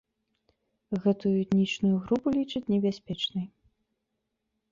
Гэтую 1.03 1.33
этнічную 1.43 1.91
групу 2.07 2.27
лічаць 2.39 2.63
небяспечнай. 2.75 3.45